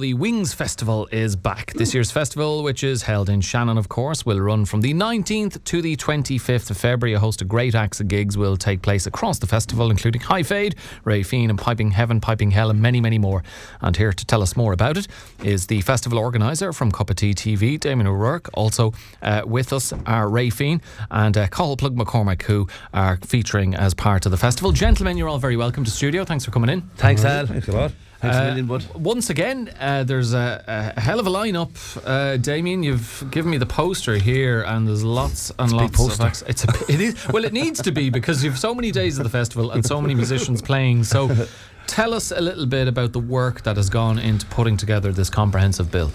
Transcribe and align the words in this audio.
The 0.00 0.14
Wings 0.14 0.54
Festival 0.54 1.08
is 1.10 1.34
back. 1.34 1.72
This 1.72 1.92
year's 1.92 2.12
festival, 2.12 2.62
which 2.62 2.84
is 2.84 3.02
held 3.02 3.28
in 3.28 3.40
Shannon, 3.40 3.76
of 3.76 3.88
course, 3.88 4.24
will 4.24 4.38
run 4.38 4.64
from 4.64 4.80
the 4.80 4.94
19th 4.94 5.64
to 5.64 5.82
the 5.82 5.96
25th 5.96 6.70
of 6.70 6.76
February. 6.76 7.14
A 7.14 7.18
host 7.18 7.42
of 7.42 7.48
great 7.48 7.74
acts 7.74 7.98
and 7.98 8.08
gigs 8.08 8.38
will 8.38 8.56
take 8.56 8.80
place 8.80 9.08
across 9.08 9.40
the 9.40 9.48
festival, 9.48 9.90
including 9.90 10.20
High 10.20 10.44
Fade, 10.44 10.76
Ray 11.02 11.24
Fean, 11.24 11.50
and 11.50 11.58
Piping 11.58 11.90
Heaven, 11.90 12.20
Piping 12.20 12.52
Hell, 12.52 12.70
and 12.70 12.80
many, 12.80 13.00
many 13.00 13.18
more. 13.18 13.42
And 13.80 13.96
here 13.96 14.12
to 14.12 14.24
tell 14.24 14.40
us 14.40 14.56
more 14.56 14.72
about 14.72 14.98
it 14.98 15.08
is 15.42 15.66
the 15.66 15.80
festival 15.80 16.20
organiser 16.20 16.72
from 16.72 16.92
Cup 16.92 17.10
of 17.10 17.16
Tea 17.16 17.34
TV, 17.34 17.80
Damian 17.80 18.06
O'Rourke. 18.06 18.50
Also 18.54 18.92
uh, 19.20 19.42
with 19.44 19.72
us 19.72 19.92
are 20.06 20.28
Ray 20.28 20.50
Fean 20.50 20.80
and 21.10 21.36
uh, 21.36 21.48
Cathal 21.48 21.76
Plug 21.76 21.96
MacCormaic, 21.96 22.42
who 22.42 22.68
are 22.94 23.16
featuring 23.16 23.74
as 23.74 23.94
part 23.94 24.26
of 24.26 24.30
the 24.30 24.38
festival. 24.38 24.70
Gentlemen, 24.70 25.16
you're 25.16 25.28
all 25.28 25.40
very 25.40 25.56
welcome 25.56 25.82
to 25.82 25.90
studio. 25.90 26.24
Thanks 26.24 26.44
for 26.44 26.52
coming 26.52 26.70
in. 26.70 26.82
Thanks, 26.98 27.24
Al. 27.24 27.46
Thanks 27.46 27.66
a 27.66 27.72
lot. 27.72 27.90
Thanks 28.20 28.36
a 28.36 28.40
Uh, 28.40 28.44
million, 28.46 28.66
bud. 28.66 28.84
Once 28.94 29.30
again, 29.30 29.70
uh, 29.78 30.02
there's 30.02 30.34
a, 30.34 30.92
a 30.96 31.00
hell 31.00 31.20
of 31.20 31.26
a 31.26 31.30
lineup. 31.30 31.70
Uh, 32.04 32.36
Damian, 32.36 32.82
you've 32.82 33.24
given 33.30 33.50
me 33.50 33.58
the 33.58 33.66
poster 33.66 34.16
here, 34.16 34.62
and 34.62 34.88
there's 34.88 35.04
lots 35.04 35.52
and 35.58 35.72
lots 35.72 35.96
poster. 35.96 36.22
of. 36.22 36.28
Acts. 36.28 36.42
It's 36.48 36.64
a, 36.64 36.68
it 36.92 37.00
is 37.00 37.28
well, 37.28 37.44
it 37.44 37.52
needs 37.52 37.80
to 37.82 37.92
be 37.92 38.10
because 38.10 38.42
you've 38.42 38.58
so 38.58 38.74
many 38.74 38.90
days 38.90 39.18
of 39.18 39.24
the 39.24 39.30
festival 39.30 39.70
and 39.70 39.84
so 39.86 40.00
many 40.00 40.14
musicians 40.16 40.60
playing. 40.62 41.04
So, 41.04 41.30
tell 41.86 42.12
us 42.12 42.32
a 42.32 42.40
little 42.40 42.66
bit 42.66 42.88
about 42.88 43.12
the 43.12 43.20
work 43.20 43.62
that 43.62 43.76
has 43.76 43.88
gone 43.88 44.18
into 44.18 44.46
putting 44.46 44.76
together 44.76 45.12
this 45.12 45.30
comprehensive 45.30 45.90
bill. 45.92 46.10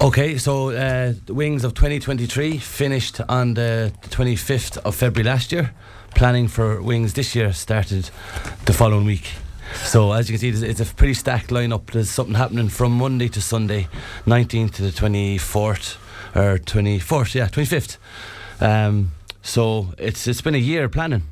Okay, 0.00 0.38
so 0.38 0.70
uh, 0.70 1.12
the 1.26 1.34
Wings 1.34 1.64
of 1.64 1.74
2023 1.74 2.56
finished 2.58 3.20
on 3.28 3.54
the 3.54 3.92
25th 4.08 4.78
of 4.78 4.94
February 4.94 5.28
last 5.28 5.52
year. 5.52 5.74
Planning 6.14 6.48
for 6.48 6.80
Wings 6.82 7.12
this 7.12 7.34
year 7.34 7.52
started 7.52 8.10
the 8.64 8.72
following 8.72 9.04
week. 9.06 9.32
So 9.74 10.12
as 10.12 10.28
you 10.28 10.38
can 10.38 10.40
see, 10.40 10.66
it's- 10.68 10.90
a 10.90 10.94
pretty 10.94 11.14
stacked 11.14 11.50
lineup. 11.50 11.90
There's 11.92 12.10
something 12.10 12.34
happening 12.34 12.68
from 12.68 12.92
Monday 12.92 13.28
to 13.28 13.40
Sunday, 13.40 13.88
19th 14.26 14.74
to 14.76 14.82
the 14.82 14.90
24th 14.92 15.96
or 16.34 16.58
24th, 16.58 17.34
yeah, 17.34 17.48
25th. 17.48 17.96
Um, 18.60 19.12
so 19.42 19.92
it's 19.98 20.26
it's 20.26 20.40
been 20.40 20.54
a 20.54 20.58
year 20.58 20.88
planning. 20.88 21.22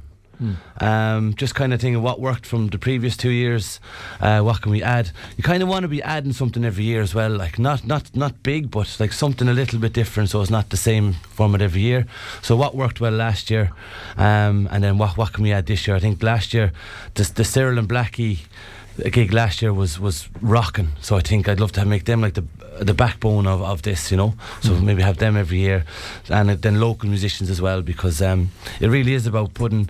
Um, 0.80 1.34
just 1.34 1.54
kind 1.54 1.72
of 1.74 1.80
thinking 1.80 2.02
what 2.02 2.18
worked 2.20 2.46
from 2.46 2.68
the 2.68 2.78
previous 2.78 3.16
two 3.16 3.30
years. 3.30 3.80
Uh, 4.20 4.40
what 4.40 4.62
can 4.62 4.72
we 4.72 4.82
add? 4.82 5.10
You 5.36 5.42
kind 5.42 5.62
of 5.62 5.68
want 5.68 5.82
to 5.82 5.88
be 5.88 6.02
adding 6.02 6.32
something 6.32 6.64
every 6.64 6.84
year 6.84 7.02
as 7.02 7.14
well, 7.14 7.30
like 7.30 7.58
not 7.58 7.86
not 7.86 8.14
not 8.14 8.42
big, 8.42 8.70
but 8.70 8.96
like 8.98 9.12
something 9.12 9.48
a 9.48 9.52
little 9.52 9.78
bit 9.78 9.92
different, 9.92 10.30
so 10.30 10.40
it's 10.40 10.50
not 10.50 10.70
the 10.70 10.76
same 10.76 11.12
format 11.12 11.60
every 11.62 11.82
year. 11.82 12.06
So 12.42 12.56
what 12.56 12.74
worked 12.74 13.00
well 13.00 13.12
last 13.12 13.50
year, 13.50 13.70
um, 14.16 14.68
and 14.70 14.82
then 14.82 14.98
what 14.98 15.16
what 15.16 15.32
can 15.32 15.44
we 15.44 15.52
add 15.52 15.66
this 15.66 15.86
year? 15.86 15.96
I 15.96 16.00
think 16.00 16.22
last 16.22 16.54
year 16.54 16.72
the 17.14 17.30
the 17.34 17.44
Cyril 17.44 17.78
and 17.78 17.88
Blackie 17.88 18.38
gig 19.12 19.32
last 19.32 19.62
year 19.62 19.72
was 19.72 20.00
was 20.00 20.28
rocking. 20.40 20.88
So 21.00 21.16
I 21.16 21.20
think 21.20 21.48
I'd 21.48 21.60
love 21.60 21.72
to 21.72 21.84
make 21.84 22.04
them 22.04 22.20
like 22.20 22.34
the 22.34 22.44
the 22.84 22.94
backbone 22.94 23.46
of, 23.46 23.62
of 23.62 23.82
this, 23.82 24.10
you 24.10 24.16
know. 24.16 24.34
So 24.60 24.74
maybe 24.74 25.02
have 25.02 25.18
them 25.18 25.36
every 25.36 25.58
year, 25.58 25.84
and 26.28 26.50
then 26.50 26.80
local 26.80 27.08
musicians 27.08 27.50
as 27.50 27.60
well, 27.60 27.82
because 27.82 28.22
um, 28.22 28.50
it 28.80 28.88
really 28.88 29.14
is 29.14 29.26
about 29.26 29.54
putting 29.54 29.88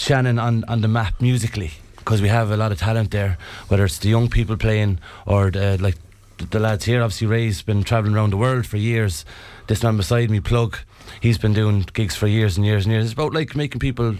Shannon 0.00 0.38
on 0.38 0.64
on 0.64 0.80
the 0.80 0.88
map 0.88 1.20
musically. 1.20 1.72
Because 1.96 2.22
we 2.22 2.28
have 2.28 2.50
a 2.50 2.56
lot 2.56 2.72
of 2.72 2.78
talent 2.78 3.10
there, 3.10 3.36
whether 3.68 3.84
it's 3.84 3.98
the 3.98 4.08
young 4.08 4.30
people 4.30 4.56
playing 4.56 4.98
or 5.26 5.50
the, 5.50 5.74
uh, 5.74 5.76
like 5.78 5.96
the, 6.38 6.58
lads 6.58 6.86
here. 6.86 7.02
Obviously, 7.02 7.26
Ray's 7.26 7.60
been 7.60 7.84
travelling 7.84 8.14
around 8.16 8.30
the 8.30 8.38
world 8.38 8.66
for 8.66 8.78
years. 8.78 9.26
This 9.66 9.82
man 9.82 9.98
beside 9.98 10.30
me, 10.30 10.40
Plug, 10.40 10.78
he's 11.20 11.36
been 11.36 11.52
doing 11.52 11.84
gigs 11.92 12.16
for 12.16 12.26
years 12.26 12.56
and 12.56 12.64
years 12.64 12.86
and 12.86 12.92
years. 12.94 13.04
It's 13.04 13.12
about 13.12 13.34
like 13.34 13.54
making 13.54 13.80
people 13.80 14.16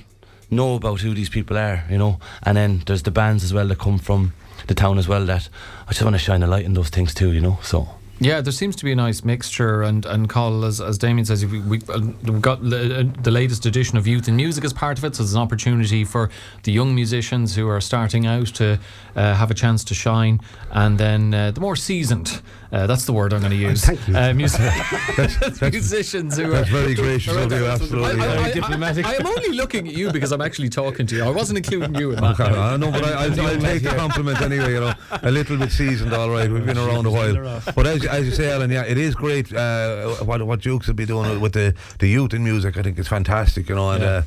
know 0.50 0.74
about 0.74 1.00
who 1.00 1.14
these 1.14 1.30
people 1.30 1.56
are, 1.56 1.82
you 1.88 1.96
know. 1.96 2.20
And 2.42 2.58
then 2.58 2.82
there's 2.84 3.02
the 3.02 3.10
bands 3.10 3.42
as 3.42 3.54
well 3.54 3.66
that 3.68 3.78
come 3.78 3.98
from 3.98 4.34
the 4.66 4.74
town 4.74 4.98
as 4.98 5.08
well. 5.08 5.24
That 5.24 5.48
I 5.88 5.92
just 5.92 6.02
want 6.02 6.14
to 6.14 6.18
shine 6.18 6.42
a 6.42 6.46
light 6.46 6.66
on 6.66 6.74
those 6.74 6.90
things 6.90 7.14
too, 7.14 7.32
you 7.32 7.40
know. 7.40 7.58
So 7.62 7.88
Yeah, 8.22 8.42
there 8.42 8.52
seems 8.52 8.76
to 8.76 8.84
be 8.84 8.92
a 8.92 8.96
nice 8.96 9.24
mixture, 9.24 9.82
and 9.82 10.04
and 10.04 10.28
Cathal, 10.28 10.66
as, 10.66 10.78
as 10.78 10.98
Damian 10.98 11.24
says, 11.24 11.44
we, 11.46 11.60
we, 11.60 11.80
uh, 11.88 12.00
we've 12.22 12.42
got 12.42 12.62
the, 12.62 13.00
uh, 13.00 13.22
the 13.22 13.30
latest 13.30 13.64
edition 13.64 13.96
of 13.96 14.06
Youth 14.06 14.28
in 14.28 14.36
Music 14.36 14.62
as 14.62 14.74
part 14.74 14.98
of 14.98 15.04
it, 15.04 15.16
so 15.16 15.22
there's 15.22 15.32
an 15.32 15.40
opportunity 15.40 16.04
for 16.04 16.28
the 16.64 16.72
young 16.72 16.94
musicians 16.94 17.56
who 17.56 17.66
are 17.66 17.80
starting 17.80 18.26
out 18.26 18.48
to 18.48 18.78
uh, 19.16 19.34
have 19.34 19.50
a 19.50 19.54
chance 19.54 19.82
to 19.84 19.94
shine, 19.94 20.38
and 20.70 20.98
then 20.98 21.32
uh, 21.32 21.50
the 21.50 21.62
more 21.62 21.76
seasoned, 21.76 22.42
uh, 22.72 22.86
that's 22.86 23.06
the 23.06 23.12
word 23.12 23.32
I'm 23.32 23.40
going 23.40 23.52
to 23.52 23.56
use. 23.56 23.86
Thank 23.86 24.06
you. 24.06 24.14
Uh, 24.14 24.34
music- 24.34 24.60
musicians 25.72 26.36
who 26.36 26.50
That's 26.50 26.68
are 26.68 26.72
very 26.72 26.94
gracious 26.94 27.34
of 27.34 27.50
you, 27.50 27.66
absolutely. 27.66 28.20
I, 28.20 28.34
I, 28.34 28.44
I, 28.44 28.52
diplomatic. 28.52 29.06
I, 29.06 29.14
am 29.14 29.26
only 29.26 29.52
looking 29.52 29.88
at 29.88 29.94
you 29.94 30.12
because 30.12 30.30
I'm 30.30 30.42
actually 30.42 30.68
talking 30.68 31.06
to 31.06 31.16
you. 31.16 31.24
I 31.24 31.30
wasn't 31.30 31.56
including 31.56 31.94
you 31.94 32.10
in 32.12 32.20
that. 32.20 32.38
Okay, 32.38 32.44
I 32.44 32.76
know, 32.76 32.90
but 32.90 33.02
I, 33.02 33.24
I'll, 33.24 33.40
I'll 33.46 33.60
take 33.60 33.82
the 33.82 33.94
compliment 33.96 34.42
anyway. 34.42 34.74
You 34.74 34.80
know, 34.80 34.92
a 35.10 35.30
little 35.30 35.56
bit 35.56 35.72
seasoned, 35.72 36.12
all 36.12 36.28
right. 36.28 36.50
We've 36.50 36.66
been 36.66 36.76
around 36.76 37.06
a 37.06 37.10
while, 37.10 37.62
but 37.74 37.86
as, 37.86 38.04
as 38.10 38.26
you 38.26 38.32
say, 38.32 38.50
Alan, 38.50 38.70
yeah, 38.70 38.84
it 38.84 38.98
is 38.98 39.14
great. 39.14 39.52
Uh, 39.52 40.14
what 40.24 40.42
what 40.42 40.60
Jukes 40.60 40.86
will 40.86 40.94
be 40.94 41.06
doing 41.06 41.40
with 41.40 41.52
the 41.52 41.74
the 41.98 42.08
youth 42.08 42.34
in 42.34 42.44
music, 42.44 42.76
I 42.76 42.82
think 42.82 42.98
it's 42.98 43.08
fantastic. 43.08 43.68
You 43.68 43.74
know, 43.76 43.90
and. 43.90 44.04
Uh, 44.04 44.22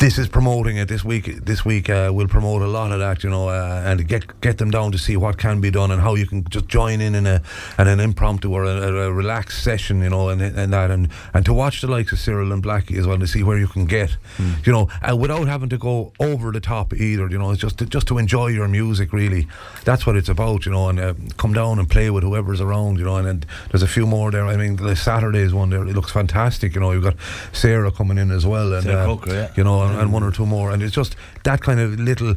this 0.00 0.16
is 0.16 0.28
promoting 0.28 0.78
it 0.78 0.88
this 0.88 1.04
week. 1.04 1.44
This 1.44 1.62
week 1.62 1.90
uh, 1.90 2.10
we'll 2.12 2.26
promote 2.26 2.62
a 2.62 2.66
lot 2.66 2.90
of 2.90 3.00
that, 3.00 3.22
you 3.22 3.28
know, 3.28 3.50
uh, 3.50 3.82
and 3.84 4.08
get 4.08 4.40
get 4.40 4.56
them 4.56 4.70
down 4.70 4.92
to 4.92 4.98
see 4.98 5.14
what 5.14 5.36
can 5.36 5.60
be 5.60 5.70
done 5.70 5.90
and 5.90 6.00
how 6.00 6.14
you 6.14 6.26
can 6.26 6.42
just 6.48 6.68
join 6.68 7.02
in 7.02 7.14
in 7.14 7.26
a 7.26 7.42
in 7.78 7.86
an 7.86 8.00
impromptu 8.00 8.50
or 8.50 8.64
a, 8.64 9.08
a 9.08 9.12
relaxed 9.12 9.62
session, 9.62 10.00
you 10.00 10.08
know, 10.08 10.30
and 10.30 10.40
and 10.40 10.72
that 10.72 10.90
and 10.90 11.10
and 11.34 11.44
to 11.44 11.52
watch 11.52 11.82
the 11.82 11.86
likes 11.86 12.12
of 12.12 12.18
Cyril 12.18 12.50
and 12.50 12.62
Blackie 12.62 12.98
as 12.98 13.06
well 13.06 13.18
to 13.18 13.26
see 13.26 13.42
where 13.42 13.58
you 13.58 13.68
can 13.68 13.84
get, 13.84 14.16
you 14.64 14.72
know, 14.72 14.88
uh, 15.06 15.14
without 15.14 15.48
having 15.48 15.68
to 15.68 15.76
go 15.76 16.12
over 16.18 16.50
the 16.50 16.60
top 16.60 16.94
either. 16.94 17.28
You 17.28 17.38
know, 17.38 17.50
it's 17.50 17.60
just 17.60 17.78
to, 17.78 17.86
just 17.86 18.08
to 18.08 18.16
enjoy 18.16 18.46
your 18.46 18.68
music. 18.68 19.12
Really, 19.12 19.48
that's 19.84 20.06
what 20.06 20.16
it's 20.16 20.30
about, 20.30 20.64
you 20.64 20.72
know, 20.72 20.88
and 20.88 20.98
uh, 20.98 21.12
come 21.36 21.52
down 21.52 21.78
and 21.78 21.86
play 21.90 22.08
with 22.08 22.24
whoever's 22.24 22.62
around, 22.62 22.98
you 22.98 23.04
know, 23.04 23.16
and, 23.16 23.28
and 23.28 23.46
there's 23.70 23.82
a 23.82 23.88
few 23.88 24.06
more 24.06 24.30
there. 24.30 24.46
I 24.46 24.56
mean, 24.56 24.76
the 24.76 24.96
Saturday's 24.96 25.52
one 25.52 25.68
there, 25.68 25.86
it 25.86 25.94
looks 25.94 26.10
fantastic. 26.10 26.74
You 26.74 26.80
know, 26.80 26.92
you've 26.92 27.04
got 27.04 27.16
Sarah 27.52 27.92
coming 27.92 28.16
in 28.16 28.30
as 28.30 28.46
well, 28.46 28.72
and 28.72 28.84
Sarah 28.84 29.02
uh, 29.02 29.04
Coker, 29.04 29.34
yeah. 29.34 29.52
you 29.56 29.64
know, 29.64 29.89
and, 29.90 30.00
and 30.00 30.12
one 30.12 30.22
or 30.22 30.30
two 30.30 30.46
more, 30.46 30.70
and 30.70 30.82
it's 30.82 30.94
just 30.94 31.16
that 31.44 31.60
kind 31.60 31.80
of 31.80 31.98
little 31.98 32.34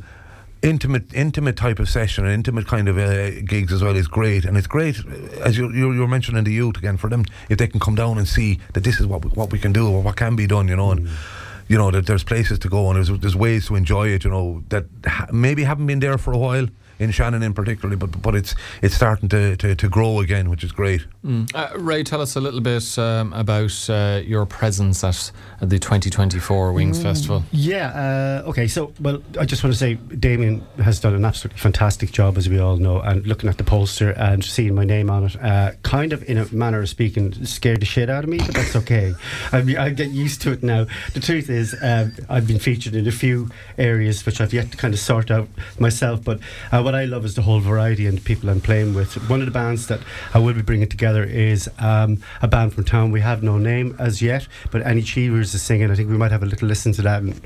intimate 0.61 1.13
intimate 1.13 1.57
type 1.57 1.77
of 1.77 1.89
session 1.89 2.23
and 2.23 2.33
intimate 2.33 2.65
kind 2.65 2.87
of 2.87 2.97
uh, 2.97 3.31
gigs 3.41 3.73
as 3.73 3.83
well 3.83 3.95
is 3.95 4.07
great. 4.07 4.45
And 4.45 4.57
it's 4.57 4.67
great 4.67 4.99
uh, 4.99 5.41
as 5.43 5.57
you 5.57 5.71
you 5.71 5.91
you're 5.91 6.07
mentioning 6.07 6.43
the 6.43 6.53
youth 6.53 6.77
again 6.77 6.97
for 6.97 7.09
them 7.09 7.25
if 7.49 7.57
they 7.57 7.67
can 7.67 7.79
come 7.79 7.95
down 7.95 8.17
and 8.17 8.27
see 8.27 8.59
that 8.73 8.83
this 8.83 8.99
is 8.99 9.05
what 9.05 9.25
we, 9.25 9.31
what 9.31 9.51
we 9.51 9.59
can 9.59 9.73
do 9.73 9.91
or 9.91 10.01
what 10.01 10.15
can 10.15 10.35
be 10.35 10.47
done 10.47 10.67
you 10.69 10.75
know 10.75 10.91
and 10.91 11.09
you 11.67 11.77
know 11.77 11.91
that 11.91 12.05
there's 12.05 12.23
places 12.23 12.59
to 12.59 12.69
go 12.69 12.89
and 12.89 12.95
there's, 12.95 13.19
there's 13.19 13.35
ways 13.35 13.67
to 13.67 13.75
enjoy 13.75 14.07
it 14.07 14.23
you 14.23 14.29
know 14.29 14.63
that 14.69 14.85
ha- 15.05 15.27
maybe 15.31 15.63
haven't 15.63 15.85
been 15.85 15.99
there 15.99 16.17
for 16.17 16.33
a 16.33 16.37
while 16.37 16.67
in 17.03 17.11
Shannon 17.11 17.43
in 17.43 17.53
particularly 17.53 17.95
but 17.95 18.21
but 18.21 18.35
it's 18.35 18.55
it's 18.81 18.95
starting 18.95 19.29
to, 19.29 19.55
to, 19.57 19.75
to 19.75 19.89
grow 19.89 20.19
again 20.19 20.49
which 20.49 20.63
is 20.63 20.71
great 20.71 21.05
Uh, 21.55 21.69
Ray, 21.77 22.03
tell 22.03 22.19
us 22.19 22.35
a 22.35 22.41
little 22.41 22.59
bit 22.59 22.99
um, 22.99 23.31
about 23.31 23.89
uh, 23.89 24.21
your 24.25 24.45
presence 24.45 25.05
at, 25.05 25.31
at 25.61 25.69
the 25.69 25.79
2024 25.79 26.73
Wings 26.73 27.01
Festival. 27.01 27.43
Yeah. 27.51 28.41
Uh, 28.43 28.49
okay. 28.49 28.67
So, 28.67 28.91
well, 28.99 29.23
I 29.39 29.45
just 29.45 29.63
want 29.63 29.73
to 29.73 29.79
say 29.79 29.93
Damian 29.93 30.61
has 30.83 30.99
done 30.99 31.15
an 31.15 31.23
absolutely 31.23 31.59
fantastic 31.59 32.11
job, 32.11 32.37
as 32.37 32.49
we 32.49 32.59
all 32.59 32.75
know. 32.75 32.99
And 32.99 33.25
looking 33.25 33.49
at 33.49 33.57
the 33.57 33.63
poster 33.63 34.11
and 34.11 34.43
seeing 34.43 34.75
my 34.75 34.83
name 34.83 35.09
on 35.09 35.23
it, 35.23 35.41
uh, 35.41 35.71
kind 35.83 36.11
of 36.11 36.23
in 36.29 36.37
a 36.37 36.53
manner 36.53 36.81
of 36.81 36.89
speaking, 36.89 37.45
scared 37.45 37.81
the 37.81 37.85
shit 37.85 38.09
out 38.09 38.25
of 38.25 38.29
me. 38.29 38.39
But 38.39 38.55
that's 38.55 38.75
okay. 38.75 39.13
I, 39.53 39.61
mean, 39.61 39.77
I 39.77 39.91
get 39.91 40.09
used 40.09 40.41
to 40.41 40.51
it 40.51 40.61
now. 40.61 40.87
The 41.13 41.21
truth 41.21 41.49
is, 41.49 41.73
um, 41.81 42.13
I've 42.29 42.47
been 42.47 42.59
featured 42.59 42.95
in 42.95 43.07
a 43.07 43.11
few 43.11 43.49
areas 43.77 44.25
which 44.25 44.41
I've 44.41 44.53
yet 44.53 44.71
to 44.71 44.77
kind 44.77 44.93
of 44.93 44.99
sort 44.99 45.31
out 45.31 45.47
myself. 45.79 46.21
But 46.21 46.41
uh, 46.73 46.83
what 46.93 47.01
I 47.01 47.05
love 47.05 47.25
is 47.25 47.33
the 47.33 47.41
whole 47.41 47.59
variety 47.59 48.05
and 48.05 48.19
the 48.19 48.21
people 48.21 48.51
I'm 48.51 48.61
playing 48.61 48.93
with. 48.93 49.15
One 49.27 49.39
of 49.39 49.47
the 49.47 49.51
bands 49.51 49.87
that 49.87 49.99
I 50.35 50.37
will 50.37 50.53
be 50.53 50.61
bringing 50.61 50.87
together 50.87 51.23
is 51.23 51.67
um, 51.79 52.21
a 52.43 52.47
band 52.47 52.75
from 52.75 52.83
town. 52.83 53.11
We 53.11 53.19
have 53.21 53.41
no 53.41 53.57
name 53.57 53.95
as 53.97 54.21
yet, 54.21 54.47
but 54.69 54.83
Annie 54.83 55.01
Cheevers 55.01 55.55
is 55.55 55.63
singing. 55.63 55.89
I 55.89 55.95
think 55.95 56.11
we 56.11 56.17
might 56.17 56.29
have 56.29 56.43
a 56.43 56.45
little 56.45 56.67
listen 56.67 56.91
to 56.93 57.01
that 57.01 57.23
in, 57.23 57.41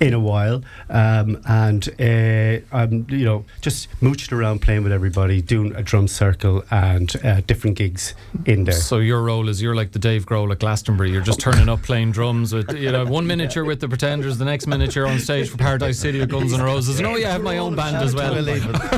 in 0.00 0.14
a 0.14 0.18
while. 0.18 0.64
Um, 0.90 1.40
and 1.46 1.88
uh, 2.00 2.76
I'm, 2.76 3.06
you 3.08 3.24
know, 3.24 3.44
just 3.60 3.86
mooching 4.02 4.36
around 4.36 4.62
playing 4.62 4.82
with 4.82 4.90
everybody, 4.90 5.42
doing 5.42 5.76
a 5.76 5.82
drum 5.84 6.08
circle 6.08 6.64
and 6.72 7.14
uh, 7.24 7.40
different 7.42 7.76
gigs 7.76 8.14
in 8.46 8.64
there. 8.64 8.74
So 8.74 8.98
your 8.98 9.22
role 9.22 9.48
is 9.48 9.62
you're 9.62 9.76
like 9.76 9.92
the 9.92 10.00
Dave 10.00 10.26
Grohl 10.26 10.50
at 10.50 10.58
Glastonbury. 10.58 11.12
You're 11.12 11.22
just 11.22 11.38
turning 11.38 11.68
up 11.68 11.82
playing 11.82 12.10
drums 12.10 12.52
with 12.52 12.76
you 12.76 12.90
know 12.90 13.04
one 13.04 13.28
minute 13.28 13.54
you're 13.54 13.64
with 13.64 13.78
the 13.78 13.88
Pretenders, 13.88 14.38
the 14.38 14.44
next 14.44 14.66
minute 14.66 14.96
you're 14.96 15.06
on 15.06 15.20
stage 15.20 15.48
for 15.50 15.56
Paradise 15.56 16.00
City 16.00 16.18
with 16.18 16.30
Guns 16.30 16.52
N' 16.52 16.62
Roses. 16.62 17.00
No, 17.00 17.14
yeah, 17.14 17.28
I 17.28 17.32
have 17.34 17.42
my 17.44 17.58
own 17.58 17.76
band 17.76 17.94
as 17.96 18.12
well. 18.12 18.34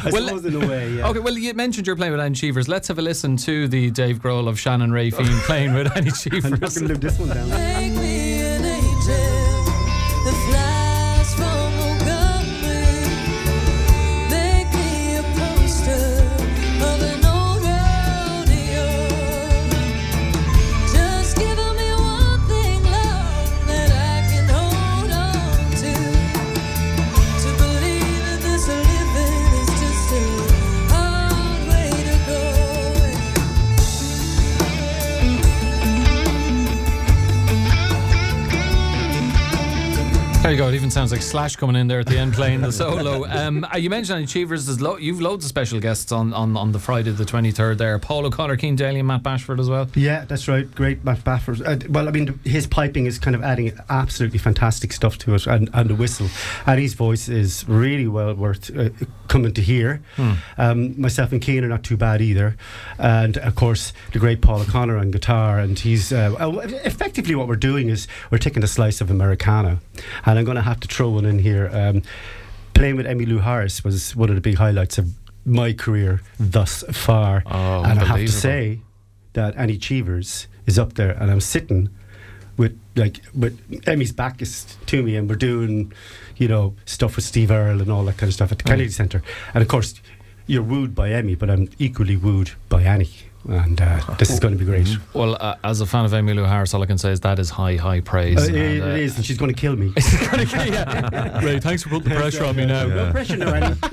I 0.00 0.10
Well, 0.12 0.26
suppose 0.26 0.44
in 0.44 0.62
a 0.62 0.66
way, 0.66 0.92
yeah. 0.94 1.08
Okay, 1.08 1.18
well, 1.18 1.36
you 1.36 1.52
mentioned 1.54 1.86
you're 1.86 1.96
playing 1.96 2.12
with 2.12 2.20
Annie 2.20 2.34
Cheevers. 2.34 2.68
Let's 2.68 2.88
have 2.88 2.98
a 2.98 3.02
listen 3.02 3.36
to 3.38 3.68
the 3.68 3.90
Dave 3.90 4.18
Grohl 4.20 4.48
of 4.48 4.58
Shannon 4.58 4.92
Ray 4.92 5.10
Fean 5.10 5.26
playing 5.46 5.74
with 5.74 5.86
Annie 5.96 6.10
I'm 6.10 6.50
not 6.50 6.60
going 6.60 6.60
to 6.60 6.68
Cheevers. 6.70 6.82
leave 6.82 7.00
this 7.00 7.18
one 7.18 7.28
down. 7.28 7.48
Go. 40.58 40.66
It 40.66 40.74
even 40.74 40.90
sounds 40.90 41.12
like 41.12 41.22
Slash 41.22 41.54
coming 41.54 41.76
in 41.76 41.86
there 41.86 42.00
at 42.00 42.06
the 42.06 42.18
end 42.18 42.34
playing 42.34 42.62
the 42.62 42.72
solo. 42.72 43.26
Um, 43.38 43.64
uh, 43.72 43.76
you 43.76 43.90
mentioned 43.90 44.24
Achievers. 44.24 44.66
There's 44.66 44.80
lo- 44.80 44.96
you've 44.96 45.20
loads 45.20 45.44
of 45.44 45.48
special 45.48 45.78
guests 45.78 46.10
on, 46.10 46.34
on, 46.34 46.56
on 46.56 46.72
the 46.72 46.80
Friday 46.80 47.12
the 47.12 47.24
23rd 47.24 47.78
there. 47.78 47.98
Paul 48.00 48.26
O'Connor, 48.26 48.56
Keane 48.56 48.74
Daly, 48.74 48.98
and 48.98 49.06
Matt 49.06 49.22
Bashford 49.22 49.60
as 49.60 49.70
well. 49.70 49.88
Yeah, 49.94 50.24
that's 50.24 50.48
right. 50.48 50.68
Great, 50.74 51.04
Matt 51.04 51.18
Bashford. 51.18 51.60
Uh, 51.64 51.86
well, 51.88 52.08
I 52.08 52.10
mean, 52.10 52.40
his 52.44 52.66
piping 52.66 53.06
is 53.06 53.18
kind 53.18 53.36
of 53.36 53.44
adding 53.44 53.78
absolutely 53.88 54.38
fantastic 54.38 54.92
stuff 54.92 55.18
to 55.18 55.34
it, 55.34 55.46
and, 55.46 55.70
and 55.72 55.90
the 55.90 55.94
whistle. 55.94 56.28
And 56.66 56.80
his 56.80 56.94
voice 56.94 57.28
is 57.28 57.68
really 57.68 58.08
well 58.08 58.34
worth 58.34 58.76
uh, 58.76 58.88
coming 59.28 59.52
to 59.54 59.62
hear. 59.62 60.02
Um, 60.56 61.00
myself 61.00 61.30
and 61.30 61.40
Keane 61.40 61.62
are 61.64 61.68
not 61.68 61.84
too 61.84 61.96
bad 61.96 62.20
either. 62.20 62.56
And 62.98 63.36
of 63.38 63.54
course, 63.54 63.92
the 64.12 64.18
great 64.18 64.40
Paul 64.40 64.62
O'Connor 64.62 64.96
on 64.96 65.10
guitar. 65.12 65.60
And 65.60 65.78
he's 65.78 66.12
uh, 66.12 66.34
effectively 66.84 67.34
what 67.36 67.46
we're 67.46 67.56
doing 67.56 67.88
is 67.90 68.08
we're 68.30 68.38
taking 68.38 68.64
a 68.64 68.68
slice 68.68 69.00
of 69.00 69.10
Americana. 69.10 69.80
And 70.24 70.38
I'm 70.38 70.47
going 70.48 70.56
to 70.56 70.62
have 70.62 70.80
to 70.80 70.88
throw 70.88 71.10
one 71.10 71.24
in 71.24 71.38
here. 71.38 71.70
Um, 71.72 72.02
playing 72.74 72.96
with 72.96 73.06
Emmylou 73.06 73.42
Harris 73.42 73.84
was 73.84 74.16
one 74.16 74.28
of 74.28 74.34
the 74.34 74.40
big 74.40 74.56
highlights 74.56 74.98
of 74.98 75.10
my 75.44 75.72
career 75.72 76.20
thus 76.38 76.84
far. 76.90 77.42
Oh, 77.46 77.82
and 77.84 77.98
I 77.98 78.04
have 78.04 78.18
to 78.18 78.28
say 78.28 78.80
that 79.34 79.56
Annie 79.56 79.78
Cheevers 79.78 80.46
is 80.66 80.78
up 80.78 80.94
there, 80.94 81.10
and 81.10 81.30
I'm 81.30 81.40
sitting 81.40 81.90
with 82.56 82.78
like 82.96 83.20
with 83.34 83.58
Emmy's 83.86 84.12
back 84.12 84.42
is 84.42 84.76
to 84.86 85.02
me, 85.02 85.16
and 85.16 85.28
we're 85.28 85.36
doing 85.36 85.92
you 86.36 86.48
know 86.48 86.74
stuff 86.84 87.16
with 87.16 87.24
Steve 87.24 87.50
Earle 87.50 87.80
and 87.80 87.90
all 87.90 88.04
that 88.04 88.16
kind 88.16 88.28
of 88.28 88.34
stuff 88.34 88.52
at 88.52 88.58
the 88.58 88.64
Kennedy 88.64 88.90
Centre, 88.90 89.22
and 89.54 89.62
of 89.62 89.68
course 89.68 90.00
you're 90.46 90.62
wooed 90.62 90.94
by 90.94 91.10
Emmy, 91.10 91.34
but 91.34 91.50
I'm 91.50 91.68
equally 91.78 92.16
wooed 92.16 92.52
by 92.70 92.82
Annie, 92.82 93.10
and 93.46 93.80
uh, 93.80 94.00
this 94.18 94.30
is 94.30 94.40
going 94.40 94.52
to 94.52 94.58
be 94.58 94.64
great. 94.64 94.88
Well, 95.14 95.36
uh, 95.40 95.56
as 95.64 95.80
a 95.80 95.86
fan 95.86 96.04
of 96.04 96.10
Emmylou 96.12 96.46
Harris, 96.46 96.74
all 96.74 96.82
I 96.82 96.86
can 96.86 96.98
say 96.98 97.12
is 97.12 97.20
that 97.20 97.38
is 97.38 97.50
high, 97.50 97.76
high 97.76 98.00
praise. 98.00 98.38
Uh, 98.38 98.46
and, 98.46 98.56
it, 98.56 98.82
uh, 98.82 98.86
it 98.86 99.00
is, 99.00 99.16
and 99.16 99.24
she's 99.24 99.38
going 99.38 99.52
to 99.52 99.58
kill 99.58 99.76
me. 99.76 99.92
yeah. 100.32 101.40
Ray, 101.44 101.60
thanks 101.60 101.82
for 101.82 101.88
putting 101.90 102.10
the 102.10 102.16
pressure 102.16 102.44
on 102.44 102.56
me 102.56 102.66
now. 102.66 102.86
No 102.86 103.10
pressure, 103.10 103.36
no, 103.36 103.48
Annie. 103.48 103.76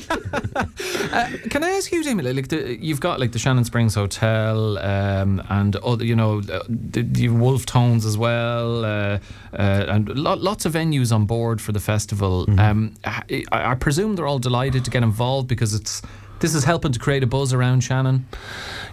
Uh, 1.15 1.29
can 1.49 1.63
I 1.63 1.69
ask 1.71 1.91
you, 1.91 2.03
Damian? 2.03 2.35
Like, 2.35 2.49
the, 2.49 2.77
you've 2.81 2.99
got 2.99 3.19
like 3.21 3.31
the 3.31 3.39
Shannon 3.39 3.63
Springs 3.63 3.95
Hotel, 3.95 4.77
um, 4.79 5.41
and 5.49 5.75
other, 5.77 6.03
you 6.03 6.15
know, 6.15 6.39
uh, 6.39 6.59
the, 6.67 7.03
the 7.03 7.29
Wolfe 7.29 7.65
Tones 7.65 8.05
as 8.05 8.17
well, 8.17 8.83
uh, 8.83 9.19
uh, 9.53 9.85
and 9.87 10.09
lo- 10.09 10.35
lots 10.35 10.65
of 10.65 10.73
venues 10.73 11.13
on 11.13 11.25
board 11.25 11.61
for 11.61 11.71
the 11.71 11.79
festival. 11.79 12.45
Um, 12.59 12.95
I, 13.05 13.43
I 13.51 13.75
presume 13.75 14.15
they're 14.15 14.27
all 14.27 14.39
delighted 14.39 14.83
to 14.85 14.91
get 14.91 15.03
involved 15.03 15.47
because 15.47 15.73
it's 15.73 16.01
this 16.39 16.55
is 16.55 16.63
helping 16.63 16.91
to 16.91 16.99
create 16.99 17.23
a 17.23 17.27
buzz 17.27 17.53
around 17.53 17.81
Shannon. 17.81 18.27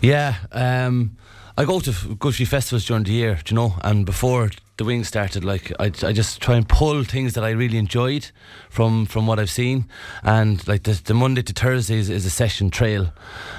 Yeah, 0.00 0.36
um, 0.52 1.16
I 1.56 1.64
go 1.64 1.80
to 1.80 2.14
go 2.16 2.30
to 2.30 2.46
festivals 2.46 2.86
during 2.86 3.04
the 3.04 3.12
year, 3.12 3.38
you 3.48 3.54
know, 3.54 3.74
and 3.82 4.06
before 4.06 4.50
the 4.78 4.84
wings 4.84 5.06
started, 5.06 5.44
like 5.44 5.70
I, 5.78 5.92
I 6.02 6.12
just 6.12 6.40
try 6.40 6.56
and 6.56 6.66
pull 6.66 7.04
things 7.04 7.34
that 7.34 7.44
I 7.44 7.50
really 7.50 7.76
enjoyed 7.76 8.30
from 8.70 9.04
from 9.04 9.26
what 9.26 9.38
I've 9.38 9.50
seen, 9.50 9.84
and 10.22 10.66
like 10.66 10.84
the, 10.84 10.92
the 11.04 11.12
Monday 11.12 11.42
to 11.42 11.52
Thursday 11.52 11.98
is, 11.98 12.08
is 12.08 12.24
a 12.24 12.30
session 12.30 12.70
trail, 12.70 13.12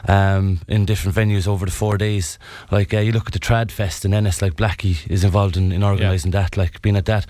um, 0.07 0.61
in 0.67 0.85
different 0.85 1.15
venues 1.15 1.47
over 1.47 1.65
the 1.65 1.71
four 1.71 1.97
days. 1.97 2.39
Like 2.71 2.95
uh, 2.95 2.99
you 2.99 3.11
look 3.11 3.27
at 3.27 3.33
the 3.33 3.39
Trad 3.39 3.69
Fest 3.69 4.05
in 4.05 4.13
Ennis, 4.13 4.41
like 4.41 4.55
Blackie 4.55 5.07
is 5.09 5.23
involved 5.23 5.55
in, 5.55 5.71
in 5.71 5.83
organising 5.83 6.31
that, 6.31 6.57
like 6.57 6.81
being 6.81 6.97
at 6.97 7.05
that, 7.05 7.27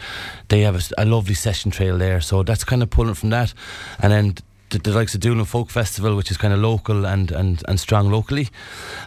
they 0.48 0.62
have 0.62 0.92
a 0.98 1.06
lovely 1.06 1.36
session 1.36 1.72
trail 1.72 1.98
there, 1.98 2.22
so 2.22 2.42
that's 2.42 2.64
kind 2.64 2.82
of 2.82 2.90
pulling 2.90 3.16
from 3.16 3.32
that, 3.32 3.54
and 4.00 4.14
then 4.14 4.36
the, 4.74 4.80
the 4.80 4.92
likes 4.92 5.14
of 5.14 5.22
Doolin 5.22 5.46
Folk 5.46 5.70
Festival, 5.70 6.16
which 6.16 6.32
is 6.32 6.38
kind 6.38 6.54
of 6.54 6.60
local 6.60 7.06
and, 7.06 7.32
and, 7.32 7.64
and 7.68 7.80
strong 7.80 8.10
locally. 8.10 8.50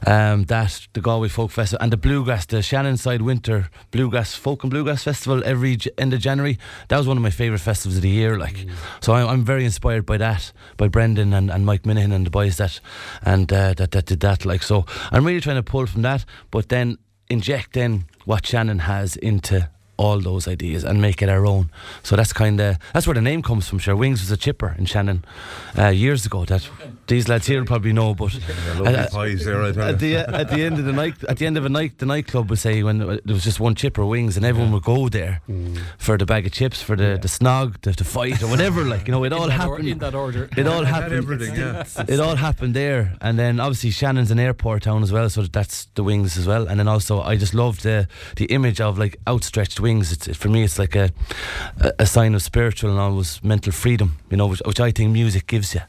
Um, 0.06 0.44
that, 0.44 0.86
the 0.92 1.00
Galway 1.00 1.28
Folk 1.28 1.50
Festival, 1.50 1.82
and 1.82 1.92
the 1.92 1.96
Bluegrass, 1.96 2.46
the 2.46 2.62
Shannon 2.62 2.96
Side 2.96 3.22
Winter 3.22 3.68
Bluegrass 3.90 4.34
Folk 4.34 4.62
and 4.62 4.70
Bluegrass 4.70 5.02
Festival 5.02 5.42
every 5.44 5.76
J- 5.76 5.90
end 5.98 6.14
of 6.14 6.20
January. 6.20 6.58
That 6.88 6.98
was 6.98 7.06
one 7.06 7.16
of 7.16 7.22
my 7.22 7.30
favourite 7.30 7.60
festivals 7.60 7.96
of 7.96 8.02
the 8.02 8.08
year. 8.08 8.38
Like, 8.38 8.64
so 9.00 9.12
I, 9.12 9.30
I'm 9.30 9.44
very 9.44 9.64
inspired 9.64 10.06
by 10.06 10.16
that, 10.18 10.52
by 10.76 10.88
Brendan 10.88 11.32
and, 11.34 11.50
and 11.50 11.66
Mike 11.66 11.82
Minahan 11.82 12.14
and 12.14 12.24
the 12.24 12.30
boys 12.30 12.56
that 12.58 12.80
and 13.22 13.52
uh, 13.52 13.74
that 13.74 13.90
that 13.90 14.06
did 14.06 14.20
that. 14.20 14.44
Like, 14.44 14.62
so 14.62 14.86
I'm 15.10 15.26
really 15.26 15.40
trying 15.40 15.56
to 15.56 15.62
pull 15.62 15.86
from 15.86 16.02
that, 16.02 16.24
but 16.50 16.68
then 16.68 16.98
inject 17.28 17.72
then 17.72 18.04
what 18.24 18.46
Shannon 18.46 18.80
has 18.80 19.16
into 19.16 19.68
all 19.96 20.20
those 20.20 20.46
ideas 20.46 20.84
and 20.84 21.00
make 21.00 21.22
it 21.22 21.28
our 21.28 21.46
own. 21.46 21.70
So 22.02 22.16
that's 22.16 22.32
kind 22.32 22.60
of 22.60 22.76
that's 22.92 23.06
where 23.06 23.14
the 23.14 23.22
name 23.22 23.42
comes 23.42 23.68
from. 23.68 23.78
Sure, 23.78 23.96
Wings 23.96 24.20
was 24.20 24.30
a 24.30 24.36
chipper 24.36 24.74
in 24.78 24.86
Shannon 24.86 25.24
uh, 25.78 25.88
years 25.88 26.26
ago. 26.26 26.44
That 26.44 26.68
these 27.06 27.28
lads 27.28 27.46
here 27.46 27.64
probably 27.64 27.92
know, 27.92 28.14
but 28.14 28.34
Lovely 28.78 29.34
uh, 29.34 29.44
there, 29.44 29.62
I 29.62 29.88
at 29.90 29.98
the 29.98 30.16
at 30.16 30.50
the 30.50 30.62
end 30.62 30.78
of 30.78 30.84
the 30.84 30.92
night, 30.92 31.14
at 31.28 31.38
the 31.38 31.46
end 31.46 31.56
of 31.56 31.64
a 31.64 31.68
night, 31.68 31.98
the 31.98 32.06
nightclub 32.06 32.50
would 32.50 32.58
say 32.58 32.82
when 32.82 32.98
there 32.98 33.20
was 33.26 33.44
just 33.44 33.60
one 33.60 33.74
chipper 33.74 34.04
wings, 34.04 34.36
and 34.36 34.44
everyone 34.44 34.72
would 34.72 34.82
go 34.84 35.08
there 35.08 35.40
for 35.98 36.16
the 36.18 36.26
bag 36.26 36.46
of 36.46 36.52
chips, 36.52 36.82
for 36.82 36.96
the 36.96 37.18
the 37.20 37.28
snog, 37.28 37.80
the, 37.82 37.92
the 37.92 38.04
fight, 38.04 38.42
or 38.42 38.48
whatever. 38.48 38.84
Like 38.84 39.06
you 39.08 39.12
know, 39.12 39.24
it 39.24 39.32
all 39.32 39.44
in, 39.44 39.48
that 39.50 39.66
or- 39.66 39.76
happened. 39.76 39.88
in 39.88 39.98
that 39.98 40.14
order. 40.14 40.48
it 40.56 40.66
all 40.66 40.84
happened. 40.84 41.14
everything, 41.14 41.56
yeah. 41.56 41.84
It 42.08 42.20
all 42.20 42.36
happened 42.36 42.74
there, 42.74 43.16
and 43.20 43.38
then 43.38 43.60
obviously 43.60 43.90
Shannon's 43.90 44.30
an 44.30 44.38
airport 44.38 44.82
town 44.82 45.02
as 45.02 45.12
well, 45.12 45.28
so 45.30 45.42
that's 45.42 45.86
the 45.94 46.04
wings 46.04 46.36
as 46.36 46.46
well. 46.46 46.66
And 46.68 46.78
then 46.78 46.88
also, 46.88 47.20
I 47.22 47.36
just 47.36 47.54
love 47.54 47.82
the 47.82 48.08
the 48.36 48.46
image 48.46 48.80
of 48.80 48.98
like 48.98 49.16
outstretched 49.26 49.80
wings. 49.86 50.12
It's 50.12 50.36
for 50.42 50.48
me, 50.48 50.60
it's 50.64 50.78
like 50.78 50.94
a 51.04 51.06
a, 51.86 51.90
a 52.04 52.06
sign 52.06 52.34
of 52.34 52.42
spiritual 52.42 52.90
and 52.90 53.00
almost 53.00 53.42
mental 53.42 53.72
freedom, 53.72 54.08
you 54.30 54.36
know, 54.36 54.48
which, 54.50 54.62
which 54.66 54.80
I 54.80 54.90
think 54.92 55.12
music 55.12 55.46
gives 55.46 55.74
you. 55.74 55.82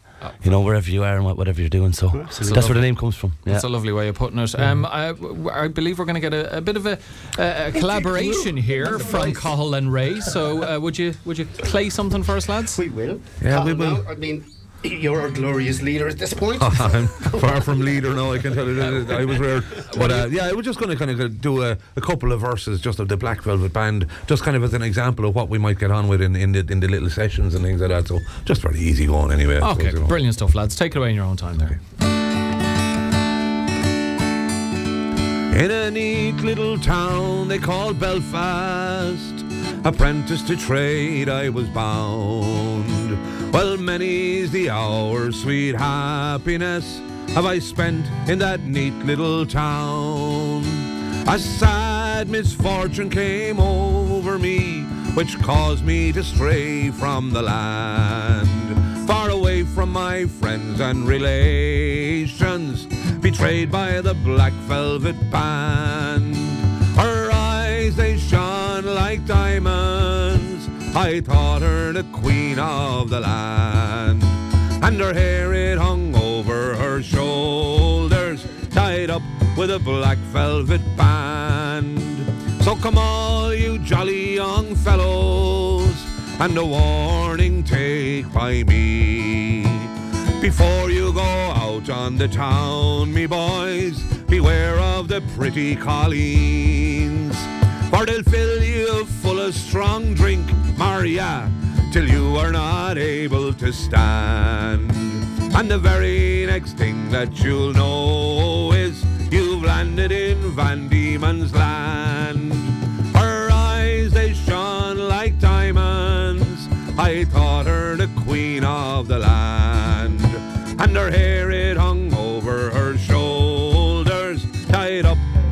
You 0.44 0.50
know, 0.52 0.62
wherever 0.66 0.90
you 0.92 1.04
are 1.04 1.16
and 1.18 1.26
whatever 1.26 1.62
you're 1.62 1.78
doing. 1.80 1.94
So 1.94 2.08
Absolutely. 2.08 2.56
that's 2.56 2.68
where 2.70 2.80
the 2.80 2.82
name 2.82 2.96
comes 2.96 3.16
from. 3.16 3.32
Yeah. 3.32 3.54
That's 3.54 3.66
a 3.66 3.70
lovely 3.70 3.94
way 3.94 4.08
of 4.10 4.16
putting 4.16 4.40
it. 4.40 4.56
Um, 4.60 4.84
I, 4.84 5.14
I 5.64 5.68
believe 5.68 6.00
we're 6.00 6.10
going 6.12 6.22
to 6.22 6.30
get 6.30 6.34
a, 6.34 6.58
a 6.58 6.62
bit 6.62 6.76
of 6.76 6.86
a, 6.88 6.98
a, 7.38 7.68
a 7.68 7.72
collaboration 7.72 8.58
here 8.58 8.98
from 9.00 9.34
Cathal 9.34 9.76
and 9.76 9.94
Ray. 9.94 10.20
So 10.20 10.42
uh, 10.64 10.80
would 10.80 10.98
you 10.98 11.14
would 11.26 11.38
you 11.38 11.46
play 11.72 11.90
something 11.90 12.24
for 12.24 12.36
us, 12.36 12.50
lads? 12.50 12.78
We 12.80 12.90
will. 12.90 13.22
Yeah, 13.44 13.64
we 13.64 13.74
will. 13.74 14.04
now, 14.04 14.12
I 14.12 14.16
mean, 14.16 14.44
you're 14.84 15.22
our 15.22 15.30
glorious 15.30 15.82
leader 15.82 16.08
at 16.08 16.18
this 16.18 16.34
point. 16.34 16.62
I'm 16.62 17.08
far 17.40 17.62
from 17.62 17.82
leader 17.82 18.14
now. 18.14 18.32
I 18.32 18.40
can 18.40 18.54
tell 18.54 18.66
you 18.68 18.76
that 18.76 19.12
I 19.12 19.26
was 19.26 19.40
rare, 19.40 19.62
but 19.98 20.12
uh, 20.12 20.28
yeah, 20.30 20.48
I 20.48 20.54
was 20.54 20.66
just 20.66 20.80
going 20.80 20.90
to 20.90 20.96
kind 20.96 21.20
of 21.20 21.42
do 21.42 21.64
a, 21.64 21.78
a 21.96 22.02
couple 22.02 22.32
of 22.32 22.42
verses 22.42 22.80
just 22.82 23.00
of 23.00 23.08
the 23.08 23.18
Black 23.18 23.42
Velvet 23.42 23.74
Band, 23.74 24.08
just 24.28 24.44
kind 24.44 24.56
of 24.56 24.64
as 24.64 24.74
an 24.74 24.82
example 24.82 25.26
of 25.26 25.36
what 25.36 25.50
we 25.50 25.58
might 25.58 25.80
get 25.80 25.92
on 25.92 26.08
with 26.08 26.22
in, 26.22 26.36
in 26.36 26.52
the 26.52 26.60
in 26.70 26.80
the 26.80 26.88
little 26.88 27.10
sessions 27.10 27.56
and 27.56 27.64
things 27.64 27.82
like 27.82 27.90
that. 27.90 28.08
So 28.08 28.20
just 28.46 28.62
very 28.62 28.80
easy 28.80 29.06
going 29.06 29.32
anyway. 29.32 29.56
Okay, 29.58 29.72
suppose, 29.72 29.94
you 29.94 30.00
know. 30.00 30.08
brilliant 30.08 30.36
stuff, 30.36 30.56
lads. 30.56 30.76
Take 30.76 30.96
it 30.96 31.00
away 31.00 31.10
in 31.10 31.16
your 31.16 31.26
own 31.26 31.38
time 31.38 31.58
there. 31.58 31.80
In 35.58 35.72
a 35.72 35.90
neat 35.90 36.36
little 36.42 36.78
town 36.78 37.48
they 37.48 37.58
call 37.58 37.92
Belfast, 37.94 39.44
apprentice 39.84 40.44
to 40.44 40.56
trade 40.56 41.30
I 41.30 41.50
was 41.50 41.68
bound. 41.70 42.97
Well, 43.52 43.78
many's 43.78 44.52
the 44.52 44.70
hour, 44.70 45.32
sweet 45.32 45.76
happiness 45.76 47.02
have 47.30 47.46
I 47.46 47.60
spent 47.60 48.06
in 48.28 48.40
that 48.40 48.62
neat 48.62 48.94
little 49.06 49.46
town. 49.46 50.64
A 51.28 51.38
sad 51.38 52.30
misfortune 52.30 53.10
came 53.10 53.60
over 53.60 54.40
me, 54.40 54.84
which 55.14 55.40
caused 55.42 55.86
me 55.86 56.12
to 56.14 56.24
stray 56.24 56.90
from 56.90 57.32
the 57.32 57.42
land, 57.42 59.08
far 59.08 59.30
away 59.30 59.64
from 59.64 59.92
my 59.92 60.26
friends 60.26 60.80
and 60.80 61.08
relations, 61.08 62.86
betrayed 63.22 63.72
by 63.72 64.02
the 64.02 64.14
black 64.14 64.54
velvet 64.68 65.16
band. 65.32 66.36
Her 66.96 67.30
eyes 67.32 67.96
they 67.96 68.18
shone 68.18 68.86
like 68.86 69.26
diamonds. 69.26 69.87
I 70.98 71.22
thought 71.22 71.62
her 71.62 71.94
the 71.94 72.04
queen 72.06 72.58
of 72.58 73.12
the 73.12 73.20
land, 73.20 74.24
and 74.84 75.00
her 75.00 75.14
hair 75.14 75.54
it 75.54 75.78
hung 75.78 76.16
over 76.16 76.76
her 76.76 77.04
shoulders, 77.04 78.44
tied 78.72 79.12
up 79.12 79.22
with 79.56 79.70
a 79.70 79.78
black 79.78 80.18
velvet 80.34 80.82
band. 80.98 82.02
So 82.64 82.76
come 82.76 82.98
all 82.98 83.54
you 83.54 83.78
jolly 83.78 84.38
young 84.38 84.74
fellows, 84.76 85.96
and 86.40 86.58
a 86.58 86.66
warning 86.66 87.64
take 87.64 88.34
by 88.34 88.64
me. 88.64 89.68
Before 90.42 90.90
you 90.90 91.14
go 91.14 91.22
out 91.22 91.92
on 91.92 92.18
the 92.18 92.28
town, 92.28 93.14
me 93.14 93.28
boys, 93.28 94.02
beware 94.28 94.80
of 94.80 95.10
the 95.10 95.22
pretty 95.36 95.76
colleens. 95.76 97.38
For 97.90 98.06
they'll 98.06 98.24
fill 98.24 98.64
you 98.64 99.06
full 99.22 99.40
of 99.40 99.54
strong 99.56 100.14
drink, 100.14 100.46
Maria, 100.78 101.50
till 101.92 102.08
you 102.08 102.36
are 102.36 102.52
not 102.52 102.98
able 102.98 103.54
to 103.54 103.72
stand. 103.72 104.92
And 105.56 105.72
the 105.72 105.78
very 105.78 106.46
next 106.46 106.74
thing 106.74 107.10
that 107.10 107.44
you'll 107.44 107.74
know 107.74 108.72
is 108.74 109.04
you've 109.32 109.64
landed 109.64 110.12
in 110.12 110.38
Van 110.52 110.88
Diemen's 110.90 111.54
land. 111.54 112.54
Her 113.16 113.50
eyes, 113.52 114.12
they 114.12 114.34
shone 114.34 114.98
like 114.98 115.40
diamonds. 115.40 116.68
I 117.00 117.26
thought 117.26 117.47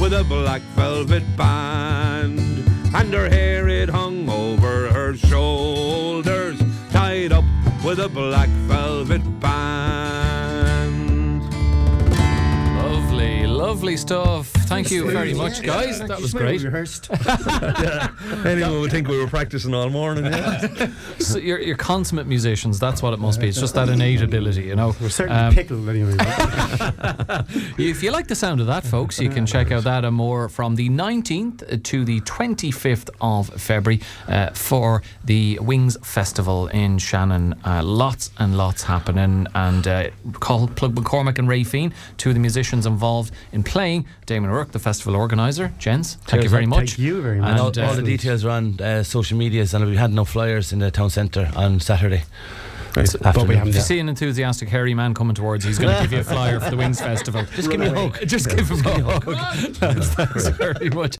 with 0.05 0.13
a 0.13 0.23
black 0.25 0.61
velvet 0.75 1.23
band, 1.35 2.39
and 2.93 3.11
her 3.11 3.27
hair 3.27 3.67
it 3.67 3.89
hung 3.89 4.29
over 4.29 4.87
her 4.89 5.17
shoulders, 5.17 6.61
tied 6.91 7.31
up 7.31 7.43
with 7.83 7.99
a 7.99 8.07
black 8.07 8.49
velvet 8.69 9.23
band. 9.39 11.41
Lovely, 12.77 13.47
lovely 13.47 13.97
stuff 13.97 14.54
Thank 14.75 14.91
you 14.91 15.09
very 15.09 15.33
much, 15.33 15.61
guys. 15.61 15.99
That 15.99 16.19
was 16.19 16.33
great. 16.33 16.61
Rehearsed. 16.61 17.09
Anyone 18.45 18.81
would 18.81 18.91
think 18.91 19.07
we 19.07 19.17
were 19.17 19.27
practicing 19.27 19.73
all 19.73 19.89
morning. 19.89 20.25
Yeah. 20.25 20.91
So 21.19 21.39
you're, 21.39 21.59
you're 21.59 21.77
consummate 21.77 22.27
musicians. 22.27 22.79
That's 22.79 23.01
what 23.01 23.13
it 23.13 23.19
must 23.19 23.39
be. 23.39 23.47
It's 23.47 23.59
just 23.59 23.73
that 23.75 23.89
innate 23.89 24.21
ability, 24.21 24.63
you 24.63 24.75
know. 24.75 24.93
We're 25.01 25.09
certainly 25.09 25.41
Um, 25.41 25.53
pickled 25.53 25.87
anyway. 25.89 26.15
If 27.77 28.03
you 28.03 28.11
like 28.11 28.27
the 28.27 28.35
sound 28.35 28.61
of 28.61 28.67
that, 28.67 28.85
folks, 28.85 29.19
you 29.19 29.29
can 29.29 29.45
check 29.45 29.71
out 29.71 29.85
that 29.85 30.05
and 30.05 30.15
more 30.15 30.49
from 30.49 30.75
the 30.75 30.89
19th 30.89 31.83
to 31.83 32.05
the 32.05 32.19
25th 32.21 33.09
of 33.21 33.47
February 33.61 34.01
uh, 34.27 34.49
for 34.51 35.01
the 35.23 35.57
Wings 35.61 35.97
Festival 36.03 36.67
in 36.67 36.97
Shannon. 36.97 37.55
Uh, 37.65 37.81
lots 37.83 38.31
and 38.37 38.57
lots 38.57 38.83
happening. 38.83 39.47
And 39.55 39.87
uh, 39.87 40.09
Cathal 40.41 40.67
Plug 40.67 40.95
MacCormaic 40.95 41.39
and 41.39 41.47
Ray 41.47 41.63
Fean, 41.63 41.93
two 42.17 42.29
of 42.29 42.35
the 42.35 42.41
musicians 42.41 42.85
involved 42.85 43.31
in 43.51 43.63
playing. 43.63 44.05
Damian 44.25 44.51
O'Rourke, 44.65 44.71
the 44.71 44.79
festival 44.79 45.15
organiser. 45.15 45.71
Gents, 45.79 46.15
thank 46.25 46.43
you 46.43 46.49
very 46.49 46.65
much. 46.65 46.91
Thank 46.91 46.99
you 46.99 47.21
very 47.21 47.39
much. 47.39 47.49
And 47.51 47.59
all, 47.59 47.67
And, 47.67 47.79
all 47.79 47.93
the 47.95 48.01
details 48.01 48.43
are 48.45 48.49
on 48.51 48.79
uh, 48.81 49.03
social 49.03 49.37
medias, 49.37 49.73
and 49.73 49.85
we 49.85 49.95
had 49.97 50.11
no 50.11 50.25
flyers 50.25 50.73
in 50.73 50.79
the 50.79 50.91
town 50.91 51.09
centre 51.09 51.51
on 51.55 51.79
Saturday. 51.79 52.23
but 52.93 53.03
we 53.13 53.27
afternoon. 53.27 53.57
haven't 53.57 53.67
If 53.69 53.75
you 53.75 53.81
see 53.81 53.99
an 53.99 54.07
enthusiastic 54.09 54.69
hairy 54.69 54.93
man 54.93 55.13
coming 55.13 55.35
towards 55.35 55.65
you, 55.65 55.69
he's 55.69 55.79
going 55.79 55.93
to 55.95 56.01
give 56.01 56.13
you 56.13 56.19
a 56.19 56.23
flyer 56.23 56.59
for 56.61 56.69
the 56.71 56.77
Wings 56.77 56.99
Festival. 57.11 57.43
Just 57.55 57.69
give 57.69 57.79
me 57.79 57.87
a 57.87 57.93
hug. 57.93 58.17
Just 58.27 58.49
give 58.49 58.69
him 58.69 58.85
a 58.85 59.03
hug. 59.19 59.23
Thanks 60.15 60.47
very 60.57 60.89
much. 60.89 61.13